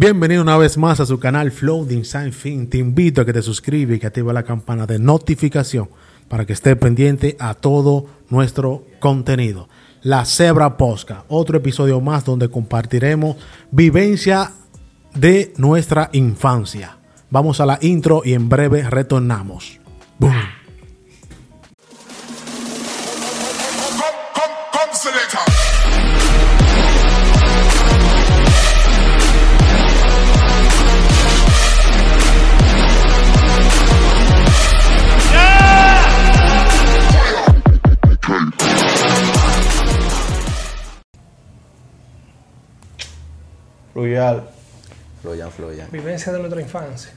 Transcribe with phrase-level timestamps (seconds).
[0.00, 2.70] Bienvenido una vez más a su canal Floating Sign Fin.
[2.70, 5.90] Te invito a que te suscribas y que active la campana de notificación
[6.26, 9.68] para que estés pendiente a todo nuestro contenido.
[10.00, 13.36] La Zebra Posca, otro episodio más donde compartiremos
[13.70, 14.52] vivencia
[15.14, 16.96] de nuestra infancia.
[17.28, 19.80] Vamos a la intro y en breve retornamos.
[20.18, 20.59] Boom.
[44.04, 44.48] Fluyal.
[45.22, 45.88] Fluyan, fluyan.
[45.92, 47.12] Vivencia de nuestra infancia.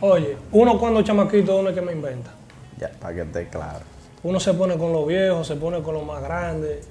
[0.00, 2.30] Oye, uno cuando chamaquito, uno es que me inventa.
[2.78, 3.80] Ya, para que esté claro.
[4.22, 6.86] Uno se pone con los viejos, se pone con los más grandes.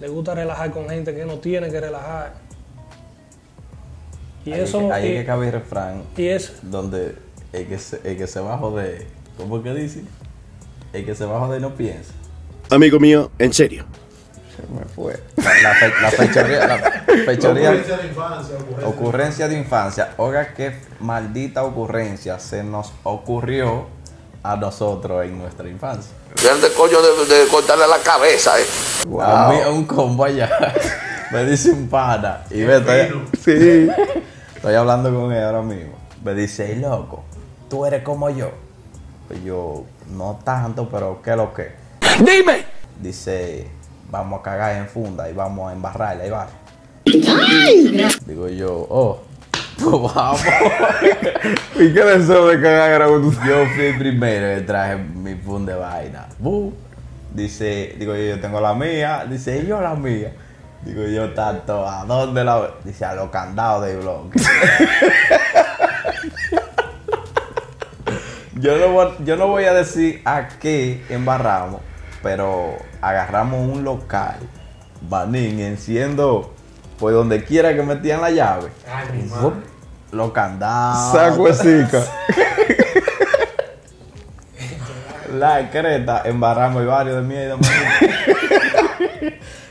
[0.00, 2.34] Le gusta relajar con gente que no tiene que relajar.
[4.44, 4.80] Y Ahí es eso.
[4.80, 6.52] que- ahí y, es que cabe el refrán y es.
[6.62, 7.16] donde
[7.54, 9.06] el que, se, el que se va a joder,
[9.38, 10.02] ¿cómo es que dice?
[10.92, 12.12] El que se va a joder no piensa.
[12.68, 13.84] Amigo mío, en serio.
[14.56, 15.18] Se me fue.
[15.36, 16.78] La, la fe- la fechoría, la
[17.24, 17.72] fechoría,
[18.84, 20.12] ocurrencia de infancia.
[20.18, 23.86] Oiga, qué maldita ocurrencia se nos ocurrió
[24.42, 26.12] a nosotros en nuestra infancia.
[26.42, 28.64] Grande coño de, de cortarle la cabeza, eh.
[29.20, 30.50] A mí, un combo allá.
[31.30, 32.42] Me dice un pana.
[32.50, 33.88] Y ve, estoy, Sí.
[34.56, 35.94] estoy hablando con él ahora mismo.
[36.22, 37.24] Me dice, "Ey, loco,
[37.70, 38.50] tú eres como yo.
[39.28, 41.72] Pues yo, no tanto, pero ¿qué es lo que?
[42.18, 42.66] Dime.
[43.00, 43.66] Dice,
[44.12, 46.46] vamos a cagar en funda y vamos a embarrarla y va.
[48.26, 49.22] Digo yo, oh,
[49.78, 50.42] pues vamos.
[51.76, 53.06] ¿Y qué deseo de cagar era
[53.46, 56.26] Yo fui primero y traje mi funda de vaina.
[56.38, 56.74] Bu.
[57.32, 59.24] Dice, digo yo, yo tengo la mía.
[59.26, 60.34] Dice, "¿Y yo la mía.
[60.84, 62.68] Digo yo, tanto, ¿a dónde la voy?
[62.84, 64.38] Dice, a los candados de bloque.
[68.56, 71.80] yo, no voy, yo no voy a decir a qué embarramos,
[72.22, 74.36] pero agarramos un local,
[75.02, 76.54] Banín, enciendo
[76.98, 78.70] por donde quiera que metían la llave.
[79.28, 79.54] Fup,
[80.12, 81.12] Los candados.
[81.12, 82.02] saco de cica.
[85.34, 87.56] La creta, embarramos y varios de mierda.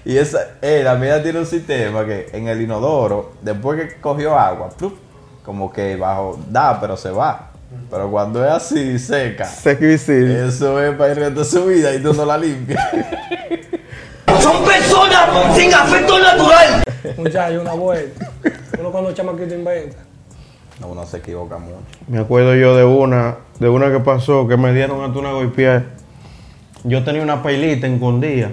[0.04, 4.38] y esa, eh, la mía tiene un sistema que en el inodoro, después que cogió
[4.38, 4.98] agua, plup,
[5.46, 7.51] como que bajo, da, pero se va.
[7.90, 9.46] Pero cuando es así, seca.
[9.46, 10.14] Seco y sí.
[10.14, 12.82] Eso es para resto de su vida y tú no la limpias.
[14.42, 16.84] Son personas sin afecto natural.
[17.18, 18.30] Muchacho, una vuelta.
[18.80, 19.98] Uno cuando chamaquito inventa.
[20.80, 21.78] No, uno se equivoca mucho.
[22.08, 25.84] Me acuerdo yo de una, de una que pasó, que me dieron hasta una golpeada.
[26.84, 28.50] Yo tenía una pailita escondida.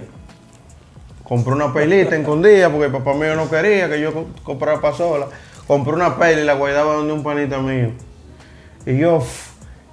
[1.25, 5.27] Compré una pailita escondida porque el papá mío no quería que yo co- comprara pasola.
[5.67, 7.91] Compré una paila y la guardaba donde un panita mío.
[8.88, 9.22] Y yo,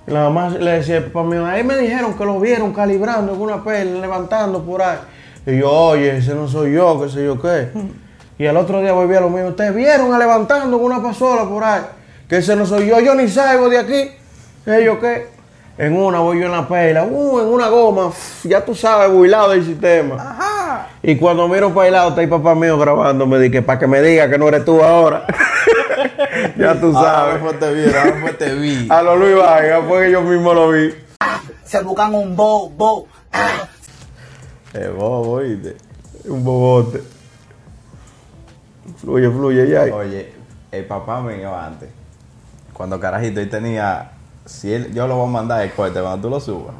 [0.07, 3.41] la mamá le decía al papá mío, ahí me dijeron que lo vieron calibrando con
[3.41, 4.99] una paila, levantando por ahí.
[5.45, 7.71] Y yo, oye, ese no soy yo, qué sé yo qué.
[8.37, 11.47] Y al otro día volví a lo mismo, ustedes vieron a levantando con una pasola
[11.47, 11.81] por ahí.
[12.27, 14.11] Que ese no soy yo, yo ni salgo de aquí.
[14.63, 15.27] ¿Qué yo qué?
[15.77, 18.11] En una voy yo en la pela, uh, en una goma,
[18.43, 20.87] ya tú sabes, builado del sistema.
[21.03, 24.01] Y cuando miro para el lado, está el papá mío grabándome, dije, para que me
[24.01, 25.25] diga que no eres tú ahora.
[26.57, 27.41] ya tú Ahora sabes.
[27.41, 28.87] fue te vi, ahora fue te vi.
[28.89, 30.93] A lo Luis Vargas, fue que yo mismo lo vi.
[31.63, 33.07] se buscan un bo, bo.
[34.73, 35.77] Eh, bobo, ¿oíste?
[36.25, 37.01] Un bobote.
[38.97, 39.83] Fluye, fluye, ya.
[39.95, 40.33] Oye,
[40.71, 41.89] el papá mío antes,
[42.73, 44.11] cuando carajito él tenía,
[44.45, 46.75] si él, yo lo voy a mandar el corte cuando tú lo subas,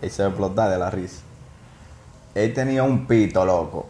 [0.00, 1.22] él se va a explotar de la risa.
[2.34, 3.86] Él tenía un pito loco.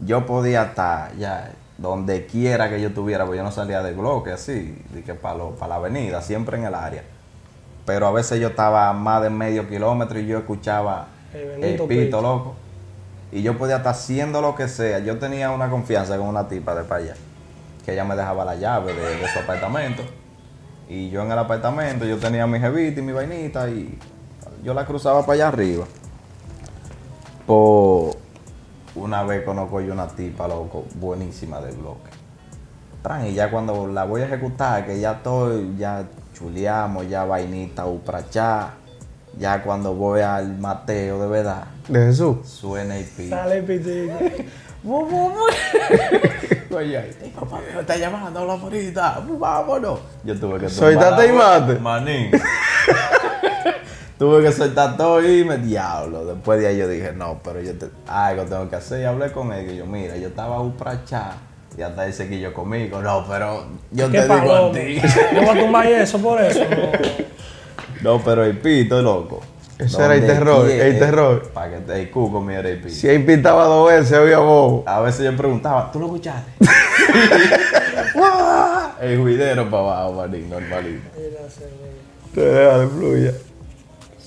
[0.00, 4.32] Yo podía estar ya donde quiera que yo estuviera, porque yo no salía del bloque
[4.32, 7.04] así, de que para la avenida, siempre en el área.
[7.86, 11.48] Pero a veces yo estaba a más de medio kilómetro y yo escuchaba El el,
[11.48, 12.20] bendito pito, pito.
[12.20, 12.54] loco.
[13.30, 14.98] Y yo podía estar haciendo lo que sea.
[14.98, 17.14] Yo tenía una confianza con una tipa de para allá.
[17.84, 20.02] Que ella me dejaba la llave de, de su apartamento.
[20.88, 23.70] Y yo en el apartamento, yo tenía mi jevita y mi vainita.
[23.70, 23.98] Y
[24.64, 25.86] yo la cruzaba para allá arriba.
[27.46, 28.16] Por
[29.00, 32.10] una vez conozco yo una tipa, loco, buenísima del bloque.
[33.02, 36.04] Tran, y ya cuando la voy a ejecutar, que ya estoy, ya
[36.34, 38.74] chuleamos, ya vainita, uprachá.
[39.38, 42.38] Ya cuando voy al Mateo de verdad, De Jesús.
[42.48, 43.36] suena el pito.
[43.36, 44.14] Sale pitito.
[46.76, 50.00] Oye, ay, papá me está llamando, habla ahorita, vámonos.
[50.24, 51.78] Yo tuve que Soltate y mate.
[51.78, 52.30] Manín.
[54.18, 56.24] tuve que soltar todo y me diablo.
[56.24, 59.00] Después de ahí yo dije, no, pero yo te- algo tengo que hacer.
[59.00, 61.32] Y hablé con él y yo, mira, yo estaba uprachá
[61.76, 63.00] Y hasta ese que yo conmigo.
[63.00, 65.00] No, pero yo ¿Qué te digo a ti.
[65.34, 66.64] Yo voy a tumbar eso por eso.
[68.02, 68.16] No.
[68.18, 69.40] No, pero el pito, loco.
[69.78, 71.50] Ese era el terror, el terror.
[71.54, 72.92] Para que te el cuco mío era el pito.
[72.94, 74.82] Si ahí pintaba dos veces, había bobo.
[74.86, 76.50] A veces yo preguntaba, ¿tú lo escuchaste?
[79.00, 81.08] El juidero para abajo, manín, normalito.
[82.34, 83.32] Te deja de fluya.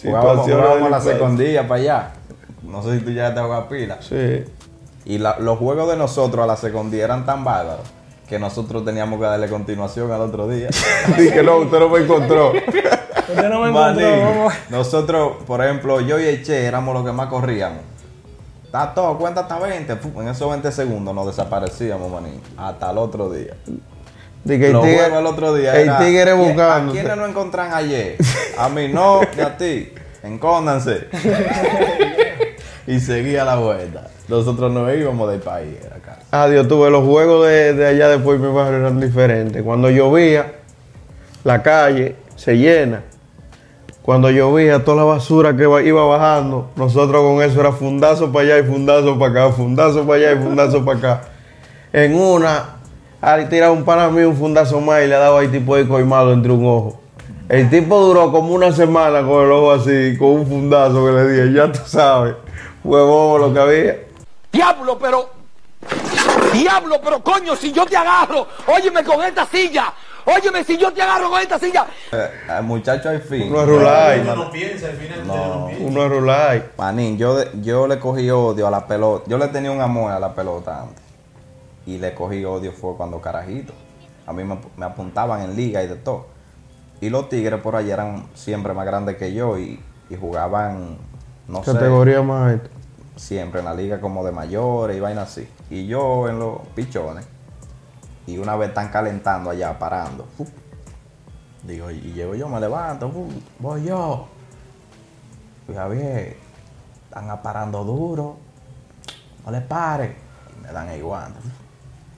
[0.10, 2.12] Jugábamos, jugábamos a la de secundilla para allá.
[2.64, 3.98] No sé si tú ya te jugar pila.
[4.02, 4.44] Sí.
[5.06, 7.86] Y la- los juegos de nosotros a la secundía eran tan bárbaros
[8.28, 10.70] que nosotros teníamos que darle continuación al otro día.
[11.18, 12.54] Dije no, usted no me encontró.
[13.32, 14.50] Usted no me encontró.
[14.70, 17.80] Nosotros, por ejemplo, yo y el Che éramos los que más corríamos.
[18.66, 19.96] Está todo, cuenta hasta 20.
[19.98, 22.42] Fu, En esos 20 segundos nos desaparecíamos, manín.
[22.58, 23.54] Hasta el otro día.
[24.44, 25.76] Dije el Los tigre, el otro día.
[25.76, 26.92] el era, tigre ¿quién- buscando.
[26.92, 28.16] ¿A quiénes lo encontraron ayer?
[28.58, 29.94] A mí no, y a ti.
[30.24, 31.08] Encóndanse.
[32.88, 34.08] y seguía la vuelta.
[34.28, 36.20] Nosotros no íbamos del país, era acá.
[36.32, 39.62] Adiós, tuve los juegos de, de allá después mi barrio eran diferentes.
[39.64, 40.54] Cuando llovía,
[41.44, 43.04] la calle se llena.
[44.02, 48.60] Cuando llovía, toda la basura que iba bajando, nosotros con eso era fundazo para allá
[48.60, 51.22] y fundazo para acá, fundazo para allá y fundazo para acá.
[51.94, 52.78] En una,
[53.22, 56.34] ahí tiraba un pana mío un fundazo más y le daba ahí tipo de coimado
[56.34, 57.00] entre un ojo.
[57.50, 61.28] El tipo duró como una semana con el ojo así, con un fundazo que le
[61.30, 62.36] dije, ya tú sabes,
[62.82, 63.98] fue bobo lo que había.
[64.52, 65.30] Diablo, pero.
[66.54, 69.94] Diablo, pero coño, si yo te agarro, óyeme con esta silla.
[70.24, 71.86] Óyeme, si yo te agarro con esta silla.
[72.12, 73.48] Eh, el muchacho al fin.
[73.50, 74.22] Uno es Rulay,
[74.52, 75.70] piensa, al final No.
[75.80, 76.64] uno es Rulay.
[76.78, 79.26] Manín, yo, yo le cogí odio a la pelota.
[79.28, 81.01] Yo le tenía un amor a la pelota antes.
[81.86, 83.74] Y le cogí odio fue cuando carajito.
[84.28, 86.28] A mí me, me apuntaban en liga y de todo.
[87.02, 89.80] Y los tigres por allá eran siempre más grandes que yo y,
[90.10, 90.98] y jugaban,
[91.48, 92.70] no sé, Categoría más alta.
[93.16, 95.50] siempre en la liga como de mayores y vainas así.
[95.70, 97.26] Y yo en los pichones.
[98.28, 100.28] Y una vez están calentando allá, parando.
[101.64, 103.12] Digo, y llego yo, me levanto,
[103.60, 104.28] voy yo.
[105.68, 106.38] Y Javier,
[107.06, 108.38] están aparando duro.
[109.46, 110.16] No le pare.
[110.56, 111.40] Y me dan el guante.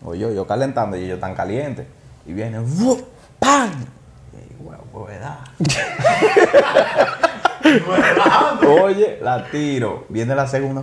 [0.03, 1.87] Voy yo, yo calentando y ellos están calientes.
[2.25, 3.01] Y vienen, fu,
[3.39, 3.71] ¡pam!
[4.33, 5.39] Y "Huevo, pues, ¿verdad?"
[8.83, 10.05] Oye, la tiro.
[10.09, 10.81] Viene la segunda.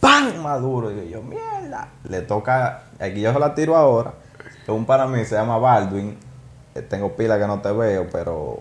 [0.00, 0.42] ¡Pam!
[0.42, 0.90] Maduro.
[0.90, 1.88] Digo yo, mierda.
[2.08, 2.82] Le toca.
[2.98, 4.12] Aquí yo se la tiro ahora.
[4.68, 6.16] Un para mí se llama Baldwin.
[6.74, 8.60] Eh, Tengo pila que no te veo, pero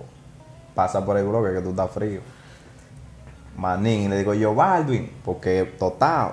[0.74, 2.22] pasa por el bloque que tú estás frío.
[3.58, 6.32] Manín, le digo yo, Baldwin, porque total,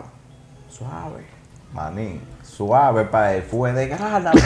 [0.70, 1.26] suave.
[1.72, 4.30] Manín, suave para él, fue de gana.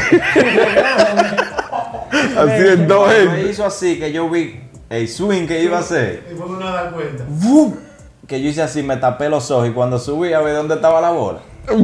[2.11, 6.25] Así en dos Me hizo así que yo vi el swing que iba a hacer.
[6.31, 7.25] Y uno no da cuenta.
[7.28, 7.75] ¡Bum!
[8.26, 11.00] Que yo hice así, me tapé los ojos y cuando subí a ver dónde estaba
[11.00, 11.40] la bola.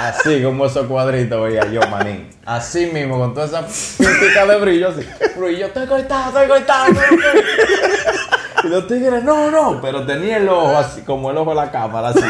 [0.00, 2.28] Así como esos cuadritos veía yo, manín.
[2.44, 3.64] Así mismo, con toda esa
[3.98, 5.06] pintica de brillo así.
[5.38, 6.90] Brillo, estoy cortado, estoy cortado.
[6.92, 8.41] estoy cortado".
[8.64, 9.80] Y los tigres, no, no.
[9.80, 12.20] Pero tenía el ojo así, como el ojo de la cámara, así.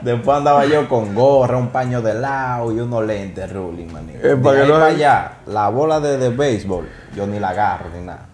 [0.00, 4.16] Después andaba yo con gorra, un paño de lado y unos lentes ruling, manín.
[4.22, 7.48] Eh, De para que no- para allá, la bola de, de béisbol, yo ni la
[7.48, 8.26] agarro ni nada.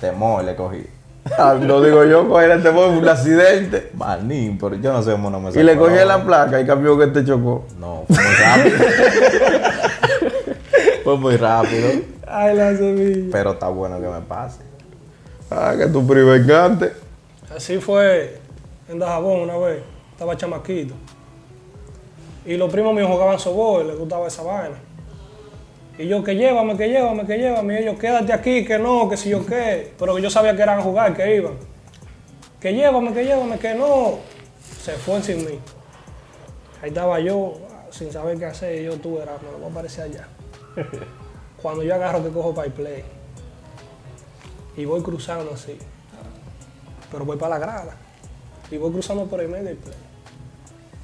[0.00, 0.84] Temor le cogí.
[1.38, 3.92] Ah, Lo digo yo, coger este fue un accidente.
[3.94, 6.66] Manín, pero yo no sé cómo no me Y le sacó cogí la placa y
[6.66, 7.66] cambió que te chocó.
[7.78, 8.78] No, fue muy rápido.
[11.04, 11.88] fue muy rápido.
[12.26, 13.28] Ay, la semilla.
[13.30, 14.58] Pero está bueno que me pase.
[15.50, 16.92] Ah, que tu privengante.
[17.54, 18.38] Así fue
[18.88, 19.82] en Dajabón una vez.
[20.12, 20.94] Estaba chamaquito.
[22.44, 24.76] Y los primos míos jugaban softball, les gustaba esa vaina.
[25.98, 27.74] Y yo, que llévame, que llévame, que llévame.
[27.74, 29.92] Y ellos, quédate aquí, que no, que si yo qué.
[29.98, 31.54] Pero que yo sabía que eran a jugar, que iban.
[32.60, 34.18] Que llévame, que llévame, que no.
[34.80, 35.58] Se fue sin mí.
[36.82, 37.54] Ahí estaba yo,
[37.90, 38.80] sin saber qué hacer.
[38.80, 40.26] Y yo, tú eras, me lo voy a aparecer allá.
[41.62, 43.04] Cuando yo agarro que cojo para el play.
[44.76, 45.78] Y voy cruzando así.
[47.10, 47.96] Pero voy para la grada.
[48.70, 49.96] Y voy cruzando por el medio del play.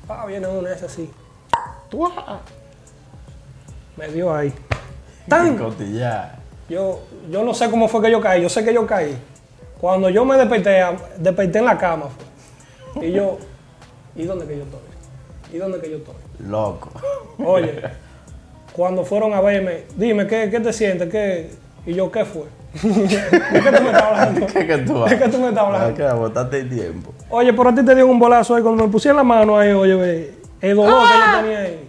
[0.09, 1.11] Ah, viene uno ese así.
[1.91, 2.41] ¡Tua!
[3.97, 4.53] Me dio ahí.
[5.29, 5.59] ¡Tan!
[6.69, 9.19] Yo, yo no sé cómo fue que yo caí, yo sé que yo caí.
[9.81, 10.83] Cuando yo me desperté,
[11.19, 12.07] desperté en la cama.
[12.95, 13.07] fue.
[13.07, 13.39] Y yo,
[14.17, 14.81] ¿y dónde que yo estoy?
[15.53, 16.15] ¿Y dónde que yo estoy?
[16.41, 16.91] Loco.
[17.45, 17.83] Oye,
[18.73, 21.11] cuando fueron a verme, dime, ¿qué, qué te sientes?
[21.11, 21.51] ¿Qué?
[21.89, 22.43] Y yo, ¿qué fue?
[22.83, 24.47] ¿De qué tú me estás hablando?
[24.47, 25.95] ¿Qué que tú ¿De qué tú me estás hablando?
[25.95, 27.15] Que botaste el tiempo.
[27.31, 29.73] Oye, pero a ti te dio un bolazo ahí cuando me pusieron la mano ahí,
[29.73, 31.89] oye, ve, el dolor que yo tenía ahí.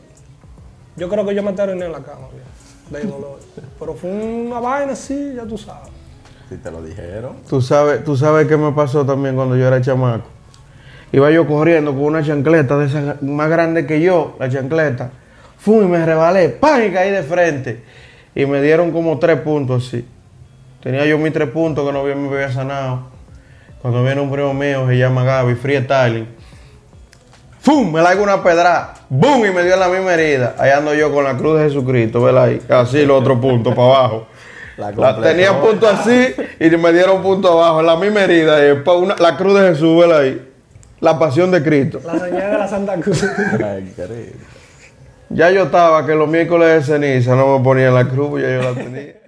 [0.95, 3.39] Yo creo que yo me terminé en la cama, ve, del dolor.
[3.77, 5.89] Pero fue una vaina así, ya tú sabes.
[6.47, 7.35] Si te lo dijeron.
[7.49, 10.29] Tú sabes, tú sabes qué me pasó también cuando yo era chamaco.
[11.11, 15.09] Iba yo corriendo con una chancleta de esas más grande que yo, la chancleta.
[15.57, 16.85] Fui y me rebalé, ¡pam!
[16.87, 17.83] y caí de frente.
[18.35, 20.05] Y me dieron como tres puntos así.
[20.81, 23.01] Tenía yo mis tres puntos que no había- me había sanado.
[23.81, 26.27] Cuando viene un primo mío, se llama Gaby, freestyling.
[27.61, 27.91] ¡Fum!
[27.91, 28.93] Me largo una pedra.
[29.09, 29.45] ¡Bum!
[29.45, 30.55] Y me dio en la misma herida.
[30.57, 32.45] Ahí ando yo con la cruz de Jesucristo, ¿verdad?
[32.45, 32.61] Ahí.
[32.69, 34.27] Así los otros puntos para abajo.
[34.77, 38.57] La La- tenía punto así y me dieron punto abajo, en la misma herida.
[38.97, 40.19] una- la cruz de Jesús, ¿verdad?
[40.21, 40.45] Ahí.
[41.01, 41.99] La pasión de Cristo.
[42.05, 43.23] La señal de la Santa Cruz.
[43.23, 44.35] Ay, increíble.
[45.29, 48.61] Ya yo estaba que los miércoles de ceniza no me ponían la cruz, ya yo
[48.63, 49.18] la tenía.